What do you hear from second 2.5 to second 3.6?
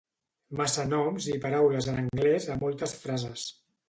a moltes frases